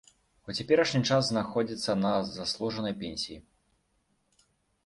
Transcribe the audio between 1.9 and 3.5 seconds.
на заслужанай пенсіі.